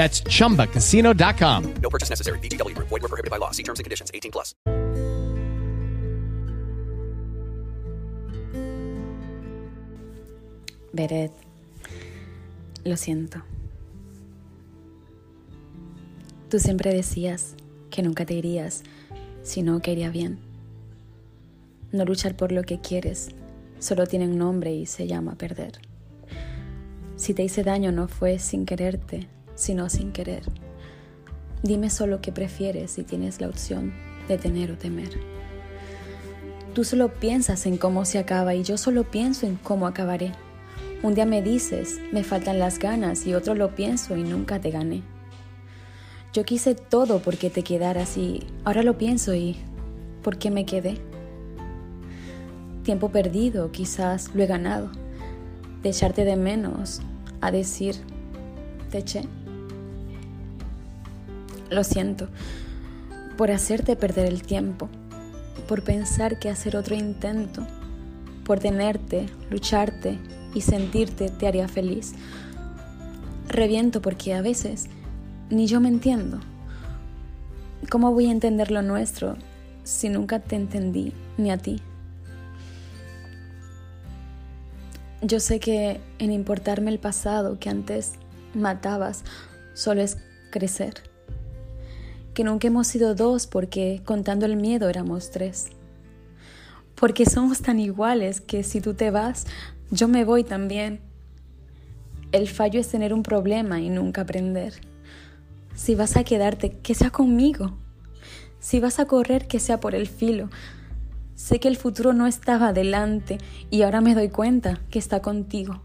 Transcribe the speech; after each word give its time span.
That's 0.00 0.22
chumbacasino.com. 0.22 1.74
No 1.82 1.90
purchase 1.90 2.08
necessary. 2.08 2.38
VGW 2.38 2.74
Group. 2.74 2.88
Void 2.88 3.02
were 3.02 3.08
prohibited 3.08 3.30
by 3.30 3.36
law. 3.36 3.50
See 3.50 3.62
terms 3.62 3.80
and 3.80 3.84
conditions. 3.84 4.10
18 4.14 4.32
plus. 4.32 4.54
Beret, 10.94 11.30
lo 12.84 12.96
siento. 12.96 13.42
Tú 16.48 16.58
siempre 16.58 16.94
decías 16.94 17.54
que 17.90 18.02
nunca 18.02 18.24
te 18.24 18.32
irías 18.32 18.82
si 19.42 19.62
no 19.62 19.80
que 19.80 19.92
iría 19.92 20.08
bien. 20.08 20.38
No 21.92 22.06
luchar 22.06 22.36
por 22.36 22.52
lo 22.52 22.62
que 22.62 22.80
quieres 22.80 23.28
solo 23.78 24.06
tiene 24.06 24.26
un 24.26 24.38
nombre 24.38 24.72
y 24.72 24.86
se 24.86 25.06
llama 25.06 25.34
perder. 25.34 25.72
Si 27.16 27.34
te 27.34 27.42
hice 27.42 27.62
daño 27.62 27.92
no 27.92 28.08
fue 28.08 28.38
sin 28.38 28.64
quererte, 28.64 29.28
sino 29.60 29.90
sin 29.90 30.12
querer. 30.12 30.42
Dime 31.62 31.90
solo 31.90 32.20
qué 32.20 32.32
prefieres 32.32 32.92
si 32.92 33.04
tienes 33.04 33.40
la 33.40 33.48
opción 33.48 33.92
de 34.28 34.38
tener 34.38 34.72
o 34.72 34.78
temer. 34.78 35.10
Tú 36.74 36.84
solo 36.84 37.12
piensas 37.12 37.66
en 37.66 37.76
cómo 37.76 38.04
se 38.04 38.18
acaba 38.18 38.54
y 38.54 38.62
yo 38.62 38.78
solo 38.78 39.04
pienso 39.04 39.46
en 39.46 39.56
cómo 39.56 39.86
acabaré. 39.86 40.32
Un 41.02 41.14
día 41.14 41.26
me 41.26 41.42
dices, 41.42 42.00
me 42.12 42.24
faltan 42.24 42.58
las 42.58 42.78
ganas 42.78 43.26
y 43.26 43.34
otro 43.34 43.54
lo 43.54 43.74
pienso 43.74 44.16
y 44.16 44.22
nunca 44.22 44.60
te 44.60 44.70
gané. 44.70 45.02
Yo 46.32 46.44
quise 46.44 46.74
todo 46.74 47.20
porque 47.20 47.50
te 47.50 47.62
quedaras 47.62 48.16
y 48.16 48.46
ahora 48.64 48.82
lo 48.82 48.96
pienso 48.96 49.34
y 49.34 49.56
¿por 50.22 50.38
qué 50.38 50.50
me 50.50 50.64
quedé? 50.64 50.96
Tiempo 52.84 53.10
perdido, 53.10 53.72
quizás 53.72 54.30
lo 54.34 54.42
he 54.42 54.46
ganado. 54.46 54.90
De 55.82 55.90
echarte 55.90 56.24
de 56.24 56.36
menos 56.36 57.00
a 57.40 57.50
decir, 57.50 57.96
te 58.90 58.98
eché. 58.98 59.22
Lo 61.70 61.84
siento 61.84 62.28
por 63.36 63.50
hacerte 63.50 63.96
perder 63.96 64.26
el 64.26 64.42
tiempo, 64.42 64.90
por 65.66 65.82
pensar 65.82 66.38
que 66.38 66.50
hacer 66.50 66.76
otro 66.76 66.94
intento, 66.94 67.66
por 68.44 68.58
tenerte, 68.58 69.26
lucharte 69.50 70.18
y 70.52 70.60
sentirte 70.60 71.30
te 71.30 71.46
haría 71.46 71.68
feliz. 71.68 72.12
Reviento 73.48 74.02
porque 74.02 74.34
a 74.34 74.42
veces 74.42 74.88
ni 75.48 75.66
yo 75.66 75.80
me 75.80 75.88
entiendo. 75.88 76.40
¿Cómo 77.88 78.12
voy 78.12 78.26
a 78.26 78.32
entender 78.32 78.70
lo 78.70 78.82
nuestro 78.82 79.36
si 79.84 80.08
nunca 80.08 80.40
te 80.40 80.56
entendí 80.56 81.14
ni 81.38 81.50
a 81.50 81.56
ti? 81.56 81.80
Yo 85.22 85.40
sé 85.40 85.60
que 85.60 86.00
en 86.18 86.32
importarme 86.32 86.90
el 86.90 86.98
pasado 86.98 87.58
que 87.58 87.70
antes 87.70 88.12
matabas 88.54 89.24
solo 89.74 90.02
es 90.02 90.18
crecer. 90.50 91.09
Que 92.34 92.44
nunca 92.44 92.68
hemos 92.68 92.86
sido 92.86 93.14
dos 93.14 93.46
porque 93.46 94.02
contando 94.04 94.46
el 94.46 94.56
miedo 94.56 94.88
éramos 94.88 95.30
tres. 95.30 95.70
Porque 96.94 97.26
somos 97.26 97.62
tan 97.62 97.80
iguales 97.80 98.40
que 98.40 98.62
si 98.62 98.80
tú 98.80 98.94
te 98.94 99.10
vas, 99.10 99.46
yo 99.90 100.06
me 100.06 100.24
voy 100.24 100.44
también. 100.44 101.00
El 102.32 102.48
fallo 102.48 102.78
es 102.78 102.88
tener 102.88 103.12
un 103.12 103.22
problema 103.22 103.80
y 103.80 103.88
nunca 103.88 104.20
aprender. 104.20 104.74
Si 105.74 105.94
vas 105.94 106.16
a 106.16 106.24
quedarte, 106.24 106.78
que 106.78 106.94
sea 106.94 107.10
conmigo. 107.10 107.72
Si 108.60 108.78
vas 108.78 109.00
a 109.00 109.06
correr, 109.06 109.48
que 109.48 109.58
sea 109.58 109.80
por 109.80 109.94
el 109.94 110.06
filo. 110.06 110.50
Sé 111.34 111.58
que 111.58 111.68
el 111.68 111.76
futuro 111.76 112.12
no 112.12 112.26
estaba 112.26 112.74
delante 112.74 113.38
y 113.70 113.82
ahora 113.82 114.02
me 114.02 114.14
doy 114.14 114.28
cuenta 114.28 114.78
que 114.90 114.98
está 114.98 115.22
contigo. 115.22 115.80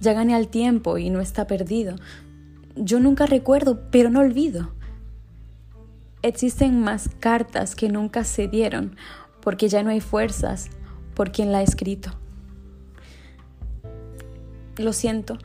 Ya 0.00 0.12
gané 0.12 0.34
al 0.34 0.48
tiempo 0.48 0.98
y 0.98 1.10
no 1.10 1.20
está 1.20 1.46
perdido. 1.46 1.96
Yo 2.74 2.98
nunca 2.98 3.24
recuerdo, 3.26 3.88
pero 3.90 4.10
no 4.10 4.20
olvido. 4.20 4.72
Existen 6.26 6.80
más 6.80 7.08
cartas 7.20 7.76
que 7.76 7.88
nunca 7.88 8.24
se 8.24 8.48
dieron, 8.48 8.96
porque 9.40 9.68
ya 9.68 9.84
no 9.84 9.90
hay 9.90 10.00
fuerzas 10.00 10.70
por 11.14 11.30
quien 11.30 11.52
la 11.52 11.58
ha 11.58 11.62
escrito. 11.62 12.10
Lo 14.76 14.92
siento 14.92 15.38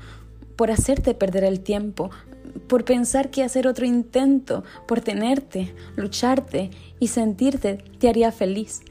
por 0.55 0.71
hacerte 0.71 1.13
perder 1.13 1.43
el 1.43 1.59
tiempo, 1.59 2.09
por 2.67 2.83
pensar 2.83 3.29
que 3.29 3.43
hacer 3.43 3.67
otro 3.67 3.85
intento, 3.85 4.63
por 4.87 5.01
tenerte, 5.01 5.75
lucharte 5.95 6.71
y 6.99 7.09
sentirte 7.09 7.75
te 7.99 8.09
haría 8.09 8.31
feliz. 8.31 8.81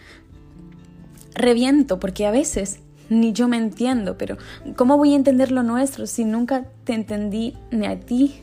Reviento 1.35 1.99
porque 1.99 2.25
a 2.25 2.31
veces 2.31 2.79
ni 3.09 3.33
yo 3.33 3.49
me 3.49 3.57
entiendo, 3.57 4.17
pero 4.17 4.37
¿cómo 4.77 4.97
voy 4.97 5.15
a 5.15 5.17
entender 5.17 5.51
lo 5.51 5.65
nuestro 5.65 6.07
si 6.07 6.25
nunca 6.25 6.69
te 6.85 6.95
entendí 6.95 7.57
ni 7.73 7.89
a 7.89 7.99
ti? 7.99 8.43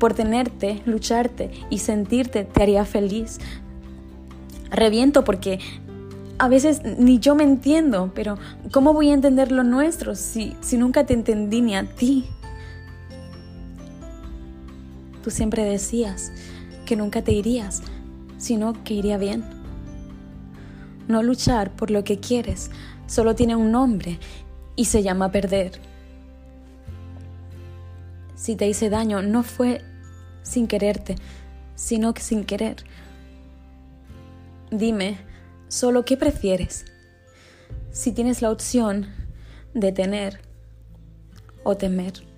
por 0.00 0.14
tenerte, 0.14 0.82
lucharte 0.86 1.52
y 1.68 1.78
sentirte 1.78 2.44
te 2.44 2.62
haría 2.62 2.84
feliz. 2.84 3.38
Reviento 4.70 5.22
porque 5.22 5.60
a 6.38 6.48
veces 6.48 6.80
ni 6.98 7.20
yo 7.20 7.36
me 7.36 7.44
entiendo, 7.44 8.10
pero 8.14 8.38
¿cómo 8.72 8.94
voy 8.94 9.10
a 9.10 9.14
entender 9.14 9.52
lo 9.52 9.62
nuestro 9.62 10.16
si, 10.16 10.56
si 10.60 10.78
nunca 10.78 11.04
te 11.04 11.12
entendí 11.12 11.60
ni 11.60 11.76
a 11.76 11.84
ti? 11.84 12.24
Tú 15.22 15.30
siempre 15.30 15.64
decías 15.64 16.32
que 16.86 16.96
nunca 16.96 17.22
te 17.22 17.32
irías, 17.32 17.82
sino 18.38 18.82
que 18.82 18.94
iría 18.94 19.18
bien. 19.18 19.44
No 21.08 21.22
luchar 21.22 21.70
por 21.72 21.90
lo 21.90 22.04
que 22.04 22.20
quieres 22.20 22.70
solo 23.06 23.34
tiene 23.34 23.54
un 23.54 23.70
nombre 23.70 24.18
y 24.76 24.86
se 24.86 25.02
llama 25.02 25.30
perder. 25.30 25.72
Si 28.34 28.56
te 28.56 28.66
hice 28.66 28.88
daño 28.88 29.20
no 29.20 29.42
fue 29.42 29.82
sin 30.42 30.66
quererte, 30.66 31.16
sino 31.74 32.14
que 32.14 32.22
sin 32.22 32.44
querer. 32.44 32.84
Dime, 34.70 35.18
solo 35.68 36.04
qué 36.04 36.16
prefieres. 36.16 36.84
Si 37.90 38.12
tienes 38.12 38.42
la 38.42 38.50
opción 38.50 39.06
de 39.74 39.92
tener 39.92 40.40
o 41.64 41.76
temer. 41.76 42.29